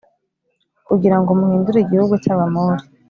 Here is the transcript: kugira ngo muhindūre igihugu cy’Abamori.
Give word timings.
kugira 0.87 1.17
ngo 1.19 1.29
muhindūre 1.39 1.79
igihugu 1.81 2.13
cy’Abamori. 2.23 2.83